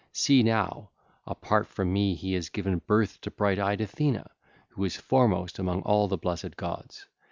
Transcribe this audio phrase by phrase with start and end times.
[0.13, 0.89] See now,
[1.27, 4.31] apart from me he has given birth to bright eyed Athena
[4.69, 7.05] who is foremost among all the blessed gods.